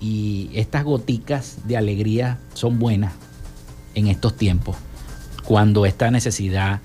[0.00, 3.14] y estas goticas de alegría son buenas
[3.94, 4.76] en estos tiempos,
[5.44, 6.80] cuando esta necesidad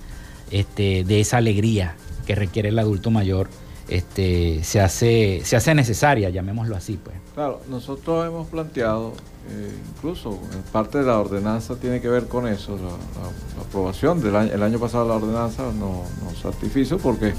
[0.50, 3.48] este, de esa alegría que requiere el adulto mayor
[3.88, 6.98] este, se, hace, se hace necesaria, llamémoslo así.
[7.02, 7.16] Pues.
[7.34, 9.12] Claro, nosotros hemos planteado,
[9.50, 10.38] eh, incluso
[10.72, 14.78] parte de la ordenanza tiene que ver con eso, la, aprobación del año, el año
[14.78, 17.34] pasado la ordenanza nos no satisfizo porque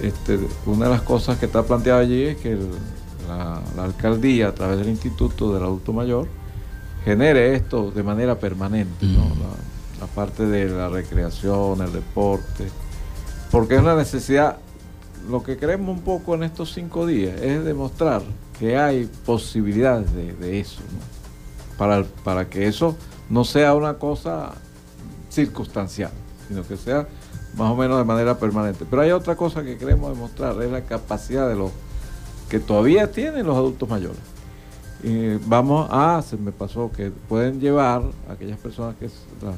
[0.00, 2.58] este, una de las cosas que está planteada allí es que
[3.28, 6.28] la, alcaldía a través del Instituto del Adulto Mayor
[7.04, 10.00] genere esto de manera permanente, mm.
[10.00, 12.68] la parte de la recreación, el deporte,
[13.50, 14.58] porque es una necesidad
[15.28, 18.22] lo que queremos un poco en estos cinco días es demostrar
[18.58, 20.82] que hay posibilidades de, eso,
[21.78, 22.96] para, para que eso
[23.28, 24.52] no sea una cosa
[25.30, 26.12] circunstancial,
[26.48, 27.06] sino que sea
[27.56, 28.84] más o menos de manera permanente.
[28.88, 31.70] Pero hay otra cosa que queremos demostrar, es la capacidad de los
[32.48, 34.20] que todavía tienen los adultos mayores.
[35.02, 39.08] Y vamos a, se me pasó, que pueden llevar aquellas personas que,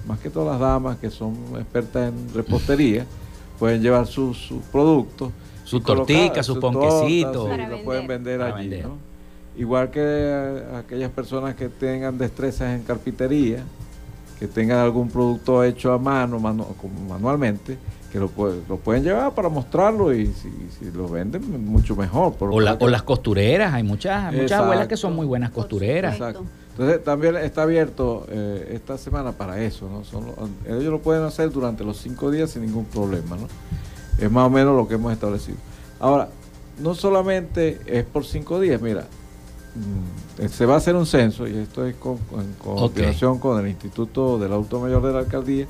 [0.06, 3.04] más que todas las damas que son expertas en repostería,
[3.58, 5.32] pueden llevar sus productos
[5.78, 7.48] su tortica, su ponquecito.
[7.48, 8.98] lo pueden vender allí, ¿no?
[9.56, 13.62] Igual que aquellas personas que tengan destrezas en carpintería,
[14.38, 16.40] que tengan algún producto hecho a mano,
[17.08, 17.78] manualmente,
[18.10, 18.30] que lo,
[18.68, 22.34] lo, pueden llevar para mostrarlo y si, lo venden, mucho mejor.
[22.40, 26.14] O, las costureras, hay muchas, muchas abuelas que son muy buenas costureras.
[26.14, 26.44] Exacto.
[26.70, 30.04] Entonces también está abierto eh, esta semana para eso, ¿no?
[30.04, 30.24] Son,
[30.66, 33.46] ellos lo pueden hacer durante los cinco días sin ningún problema, ¿no?
[34.18, 35.56] Es más o menos lo que hemos establecido.
[36.00, 36.28] Ahora,
[36.78, 39.06] no solamente es por cinco días, mira,
[39.74, 43.70] mm, se va a hacer un censo, y esto es con, en coordinación con el
[43.70, 45.66] Instituto del Adulto Mayor de la Alcaldía.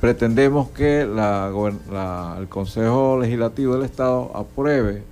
[0.00, 5.04] Pretendemos que el Consejo Legislativo del Estado apruebe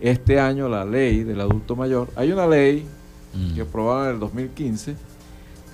[0.00, 2.08] este año la ley del adulto mayor.
[2.16, 2.84] Hay una ley
[3.32, 3.54] mm.
[3.54, 4.96] que aprobaron en el 2015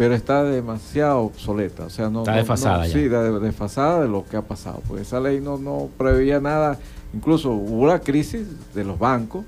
[0.01, 1.85] pero está demasiado obsoleta.
[1.85, 4.81] O sea, no, está desfasada Sí, desfasada de lo que ha pasado.
[4.89, 6.79] Porque esa ley no, no preveía nada.
[7.13, 9.45] Incluso hubo la crisis de los bancos,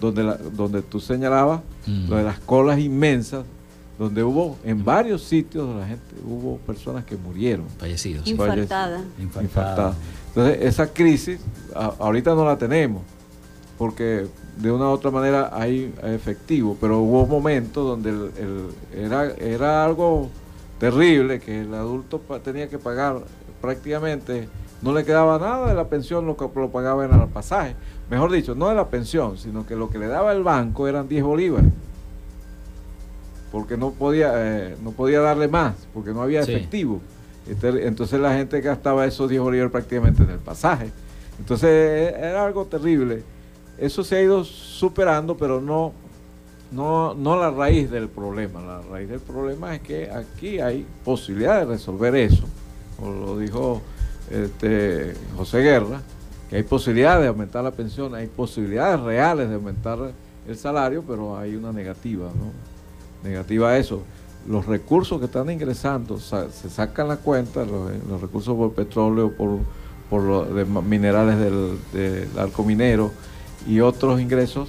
[0.00, 2.08] donde, la, donde tú señalabas, mm.
[2.08, 3.44] lo de las colas inmensas,
[3.98, 7.66] donde hubo en varios sitios de la gente, hubo personas que murieron.
[7.76, 8.28] Fallecidos.
[8.28, 9.02] Infartadas.
[9.18, 9.96] Infartadas.
[10.28, 11.40] Entonces, esa crisis
[11.74, 13.02] ahorita no la tenemos,
[13.76, 19.84] porque de una u otra manera hay efectivo, pero hubo momentos donde el, era, era
[19.84, 20.30] algo
[20.78, 23.20] terrible que el adulto tenía que pagar
[23.60, 24.48] prácticamente,
[24.82, 27.74] no le quedaba nada de la pensión, lo que lo pagaba era el pasaje.
[28.10, 31.08] Mejor dicho, no de la pensión, sino que lo que le daba el banco eran
[31.08, 31.70] 10 bolívares.
[33.52, 37.00] Porque no podía, eh, no podía darle más, porque no había efectivo.
[37.48, 40.90] Este, entonces la gente gastaba esos 10 bolívares prácticamente en el pasaje.
[41.38, 43.22] Entonces era algo terrible
[43.78, 45.92] eso se ha ido superando, pero no,
[46.72, 48.60] no, no la raíz del problema.
[48.60, 52.44] La raíz del problema es que aquí hay posibilidad de resolver eso,
[52.96, 53.82] como lo dijo
[54.30, 56.00] este, José Guerra,
[56.48, 59.98] que hay posibilidad de aumentar la pensión, hay posibilidades reales de aumentar
[60.46, 63.28] el salario, pero hay una negativa, ¿no?
[63.28, 64.02] Negativa a eso.
[64.48, 69.58] Los recursos que están ingresando, se sacan la cuenta, los, recursos por petróleo, por,
[70.08, 73.10] por minerales del, del arco minero,
[73.66, 74.68] y otros ingresos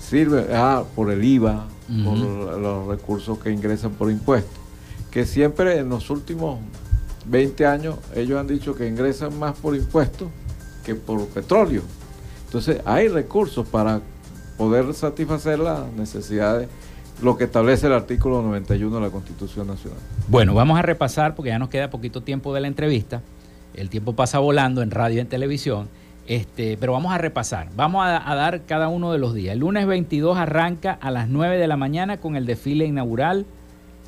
[0.00, 1.66] sirve ah, por el IVA,
[2.04, 4.58] por los recursos que ingresan por impuestos.
[5.10, 6.58] Que siempre en los últimos
[7.26, 10.28] 20 años ellos han dicho que ingresan más por impuestos
[10.84, 11.82] que por petróleo.
[12.46, 14.00] Entonces hay recursos para
[14.56, 16.68] poder satisfacer las necesidades,
[17.22, 19.98] lo que establece el artículo 91 de la Constitución Nacional.
[20.28, 23.22] Bueno, vamos a repasar porque ya nos queda poquito tiempo de la entrevista.
[23.74, 25.88] El tiempo pasa volando en radio y en televisión.
[26.26, 27.68] Este, pero vamos a repasar.
[27.76, 29.52] Vamos a, dar cada uno de los días.
[29.52, 33.44] El lunes 22 arranca a las 9 de la mañana con el desfile inaugural.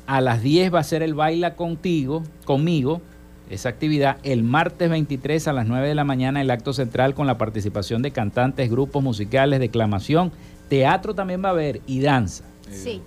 [0.07, 3.01] A las 10 va a ser el baila contigo, conmigo,
[3.49, 4.17] esa actividad.
[4.23, 8.01] El martes 23 a las 9 de la mañana el acto central con la participación
[8.01, 10.31] de cantantes, grupos musicales, declamación.
[10.69, 12.45] Teatro también va a haber y danza.
[12.71, 13.01] Sí.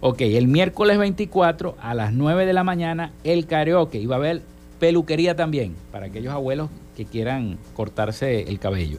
[0.00, 3.98] Ok, el miércoles 24 a las 9 de la mañana el karaoke.
[3.98, 4.42] Y va a haber
[4.78, 8.98] peluquería también para aquellos abuelos que quieran cortarse el cabello.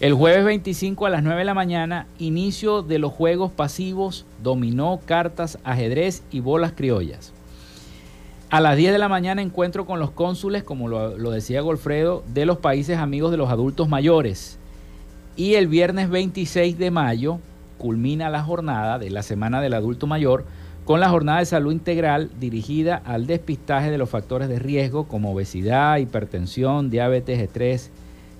[0.00, 5.00] El jueves 25 a las 9 de la mañana, inicio de los juegos pasivos, dominó,
[5.04, 7.32] cartas, ajedrez y bolas criollas.
[8.48, 12.22] A las 10 de la mañana encuentro con los cónsules, como lo, lo, decía Golfredo,
[12.32, 14.58] de los países amigos de los adultos mayores.
[15.36, 17.40] Y el viernes 26 de mayo
[17.76, 20.46] culmina la jornada de la Semana del Adulto Mayor
[20.88, 25.32] con la jornada de salud integral dirigida al despistaje de los factores de riesgo como
[25.32, 27.90] obesidad, hipertensión, diabetes, estrés,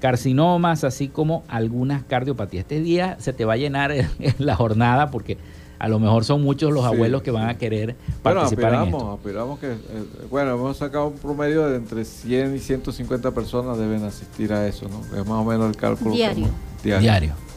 [0.01, 2.63] carcinomas, así como algunas cardiopatías.
[2.63, 3.93] Este día se te va a llenar
[4.39, 5.37] la jornada porque
[5.79, 8.95] a lo mejor son muchos los abuelos que van a querer participar bueno, aspiramos, en
[8.95, 9.13] esto.
[9.13, 14.05] Aspiramos que, eh, bueno, hemos sacado un promedio de entre 100 y 150 personas deben
[14.05, 15.01] asistir a eso, ¿no?
[15.05, 16.13] Es más o menos el cálculo.
[16.13, 16.49] Diario.
[16.83, 17.03] diario.
[17.03, 17.48] diario.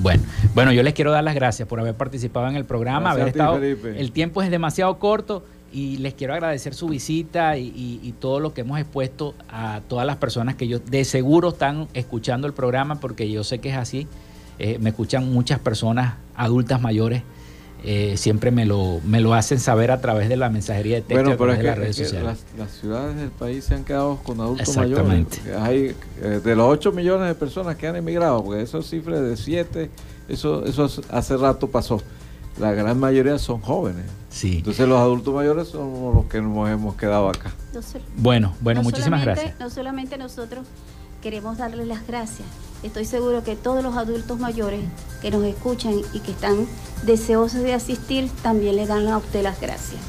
[0.00, 0.22] Bueno,
[0.54, 3.32] bueno, yo les quiero dar las gracias por haber participado en el programa, Gracias haber
[3.32, 3.58] ti, estado.
[3.58, 4.00] Felipe.
[4.00, 8.38] El tiempo es demasiado corto y les quiero agradecer su visita y, y- y todo
[8.40, 12.52] lo que hemos expuesto a todas las personas que yo de seguro están escuchando el
[12.52, 14.06] programa porque yo sé que es así.
[14.58, 17.22] Eh, me escuchan muchas personas adultas mayores.
[17.84, 21.14] Eh, siempre me lo, me lo hacen saber a través de la mensajería de texto
[21.14, 22.44] y Bueno, pero es de que, las redes es que sociales.
[22.56, 24.98] las, las ciudades del país se han quedado con adultos mayores.
[24.98, 25.56] Exactamente.
[25.56, 29.36] Hay, eh, de los 8 millones de personas que han emigrado, porque esos cifras de
[29.36, 29.90] 7,
[30.28, 32.00] eso, eso hace rato pasó.
[32.58, 34.06] La gran mayoría son jóvenes.
[34.30, 34.56] Sí.
[34.58, 37.52] Entonces los adultos mayores somos los que nos hemos quedado acá.
[37.74, 37.80] No
[38.16, 39.60] Bueno, bueno, no muchísimas gracias.
[39.60, 40.66] No solamente nosotros
[41.22, 42.46] queremos darles las gracias.
[42.82, 44.80] Estoy seguro que todos los adultos mayores
[45.22, 46.66] que nos escuchan y que están
[47.04, 50.00] deseosos de asistir también le dan a usted las gracias.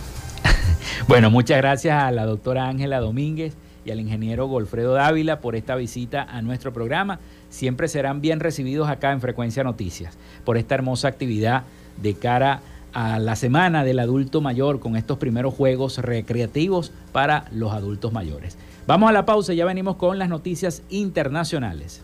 [1.08, 3.54] Bueno, muchas gracias a la doctora Ángela Domínguez
[3.86, 7.20] y al ingeniero Golfredo Dávila por esta visita a nuestro programa.
[7.50, 11.64] Siempre serán bien recibidos acá en Frecuencia Noticias por esta hermosa actividad
[12.02, 12.62] de cara
[12.94, 18.58] a la semana del adulto mayor con estos primeros juegos recreativos para los adultos mayores.
[18.88, 22.04] Vamos a la pausa, ya venimos con las noticias internacionales.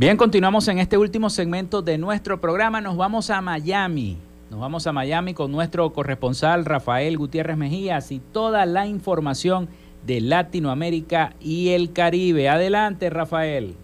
[0.00, 2.80] Bien, continuamos en este último segmento de nuestro programa.
[2.80, 4.16] Nos vamos a Miami.
[4.48, 9.68] Nos vamos a Miami con nuestro corresponsal Rafael Gutiérrez Mejías y toda la información
[10.06, 12.48] de Latinoamérica y el Caribe.
[12.48, 13.74] Adelante, Rafael.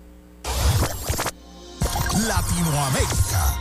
[2.27, 3.56] Latinoamérica.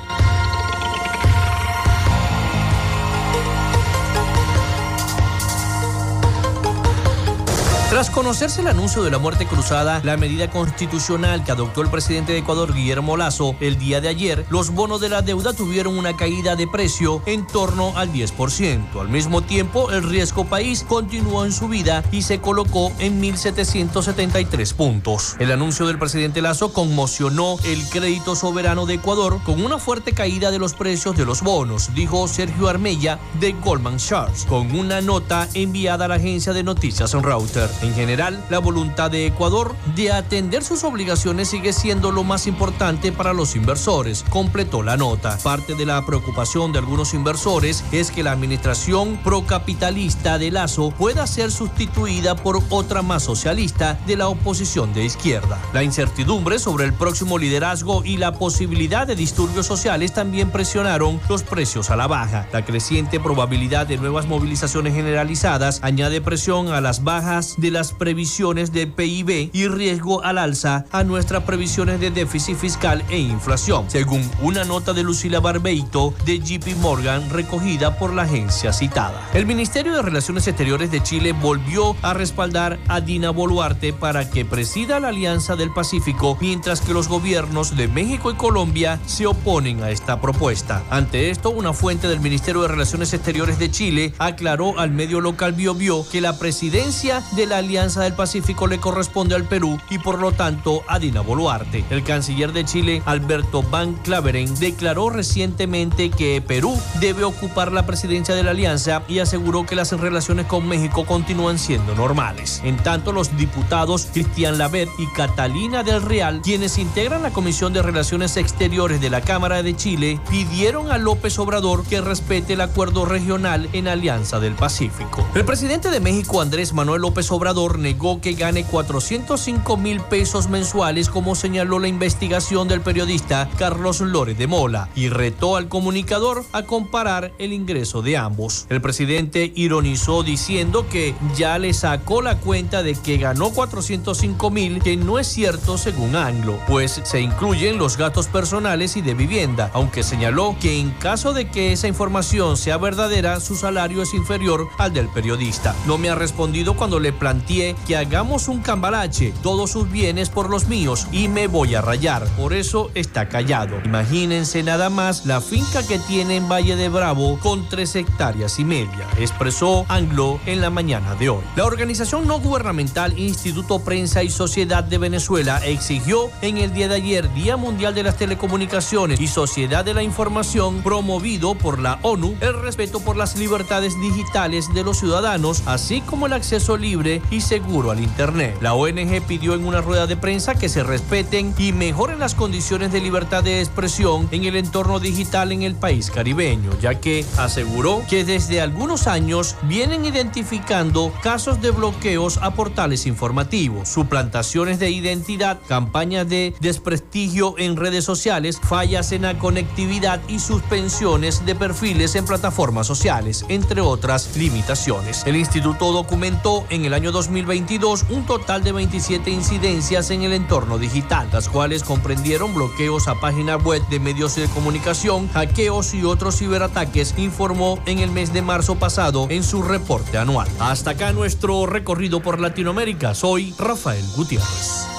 [7.95, 12.33] Tras conocerse el anuncio de la muerte cruzada, la medida constitucional que adoptó el presidente
[12.33, 16.17] de Ecuador, Guillermo Lazo, el día de ayer, los bonos de la deuda tuvieron una
[16.17, 18.99] caída de precio en torno al 10%.
[18.99, 25.37] Al mismo tiempo, el riesgo país continuó en subida y se colocó en 1.773 puntos.
[25.39, 30.51] El anuncio del presidente Lazo conmocionó el crédito soberano de Ecuador con una fuerte caída
[30.51, 35.47] de los precios de los bonos, dijo Sergio Armella de Goldman Sachs, con una nota
[35.53, 37.84] enviada a la agencia de noticias Reuters.
[37.85, 43.11] En general, la voluntad de Ecuador de atender sus obligaciones sigue siendo lo más importante
[43.11, 45.37] para los inversores, completó la nota.
[45.43, 51.27] Parte de la preocupación de algunos inversores es que la administración procapitalista de Lazo pueda
[51.27, 55.61] ser sustituida por otra más socialista de la oposición de izquierda.
[55.71, 61.43] La incertidumbre sobre el próximo liderazgo y la posibilidad de disturbios sociales también presionaron los
[61.43, 62.47] precios a la baja.
[62.51, 68.71] La creciente probabilidad de nuevas movilizaciones generalizadas añade presión a las bajas de las previsiones
[68.71, 74.29] de PIB y riesgo al alza a nuestras previsiones de déficit fiscal e inflación, según
[74.41, 79.29] una nota de Lucila Barbeito de JP Morgan recogida por la agencia citada.
[79.33, 84.45] El Ministerio de Relaciones Exteriores de Chile volvió a respaldar a Dina Boluarte para que
[84.45, 89.83] presida la Alianza del Pacífico, mientras que los gobiernos de México y Colombia se oponen
[89.83, 90.83] a esta propuesta.
[90.89, 95.53] Ante esto, una fuente del Ministerio de Relaciones Exteriores de Chile aclaró al medio local
[95.53, 100.19] BioBio que la presidencia de la Alianza del Pacífico le corresponde al Perú y por
[100.19, 101.85] lo tanto a Dina Boluarte.
[101.89, 108.35] El canciller de Chile, Alberto Van Claveren, declaró recientemente que Perú debe ocupar la presidencia
[108.35, 112.61] de la alianza y aseguró que las relaciones con México continúan siendo normales.
[112.63, 117.81] En tanto, los diputados Cristian Lavet y Catalina del Real, quienes integran la Comisión de
[117.81, 123.05] Relaciones Exteriores de la Cámara de Chile, pidieron a López Obrador que respete el acuerdo
[123.05, 125.25] regional en Alianza del Pacífico.
[125.33, 131.09] El presidente de México, Andrés Manuel López Obrador, negó que gane 405 mil pesos mensuales,
[131.09, 136.63] como señaló la investigación del periodista Carlos Lórez de Mola, y retó al comunicador a
[136.63, 138.65] comparar el ingreso de ambos.
[138.69, 144.81] El presidente ironizó diciendo que ya le sacó la cuenta de que ganó 405 mil,
[144.81, 149.69] que no es cierto según Anglo, pues se incluyen los gastos personales y de vivienda,
[149.73, 154.67] aunque señaló que en caso de que esa información sea verdadera, su salario es inferior
[154.77, 155.75] al del periodista.
[155.85, 160.49] No me ha respondido cuando le planteé que hagamos un cambalache, todos sus bienes por
[160.49, 162.25] los míos, y me voy a rayar.
[162.37, 163.77] Por eso está callado.
[163.83, 168.65] Imagínense nada más la finca que tiene en Valle de Bravo con tres hectáreas y
[168.65, 171.43] media, expresó Anglo en la mañana de hoy.
[171.55, 176.95] La organización no gubernamental Instituto Prensa y Sociedad de Venezuela exigió en el día de
[176.95, 182.35] ayer Día Mundial de las Telecomunicaciones y Sociedad de la Información promovido por la ONU
[182.41, 187.41] el respeto por las libertades digitales de los ciudadanos, así como el acceso libre y
[187.41, 188.57] seguro al Internet.
[188.61, 192.91] La ONG pidió en una rueda de prensa que se respeten y mejoren las condiciones
[192.91, 198.01] de libertad de expresión en el entorno digital en el país caribeño, ya que aseguró
[198.09, 205.59] que desde algunos años vienen identificando casos de bloqueos a portales informativos, suplantaciones de identidad,
[205.67, 212.25] campañas de desprestigio en redes sociales, fallas en la conectividad y suspensiones de perfiles en
[212.25, 215.23] plataformas sociales, entre otras limitaciones.
[215.25, 220.77] El instituto documentó en el año 2022 un total de 27 incidencias en el entorno
[220.77, 226.37] digital, las cuales comprendieron bloqueos a páginas web de medios de comunicación, hackeos y otros
[226.37, 230.49] ciberataques, informó en el mes de marzo pasado en su reporte anual.
[230.59, 233.15] Hasta acá nuestro recorrido por Latinoamérica.
[233.15, 234.94] Soy Rafael Gutiérrez.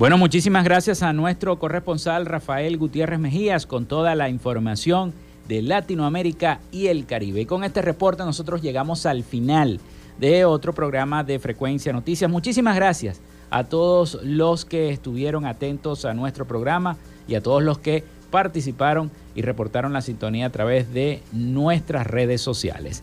[0.00, 5.12] Bueno, muchísimas gracias a nuestro corresponsal Rafael Gutiérrez Mejías con toda la información
[5.46, 7.42] de Latinoamérica y el Caribe.
[7.42, 9.78] Y con este reporte nosotros llegamos al final
[10.18, 12.30] de otro programa de Frecuencia Noticias.
[12.30, 13.20] Muchísimas gracias
[13.50, 16.96] a todos los que estuvieron atentos a nuestro programa
[17.28, 22.40] y a todos los que participaron y reportaron la sintonía a través de nuestras redes
[22.40, 23.02] sociales.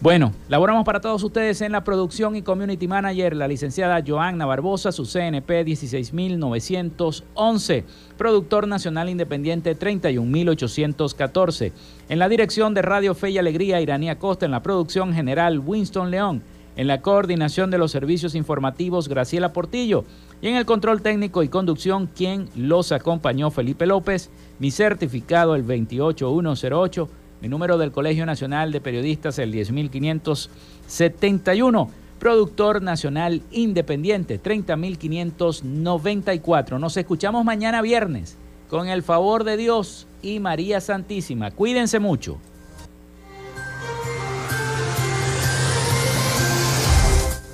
[0.00, 4.92] Bueno, laboramos para todos ustedes en la producción y community manager, la licenciada Joanna Barbosa,
[4.92, 7.84] su CNP 16911,
[8.16, 11.72] productor nacional independiente 31814.
[12.08, 16.12] En la dirección de Radio Fe y Alegría, Iranía Costa, en la producción general Winston
[16.12, 16.44] León,
[16.76, 20.04] en la coordinación de los servicios informativos Graciela Portillo.
[20.40, 24.30] Y en el control técnico y conducción quien los acompañó Felipe López,
[24.60, 27.08] mi certificado el 28108
[27.40, 31.88] mi número del Colegio Nacional de Periodistas, el 10571.
[32.18, 36.80] Productor Nacional Independiente, 30594.
[36.80, 38.36] Nos escuchamos mañana viernes,
[38.68, 41.52] con el favor de Dios y María Santísima.
[41.52, 42.38] Cuídense mucho.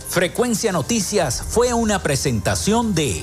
[0.08, 3.22] Frecuencia Noticias fue una presentación de...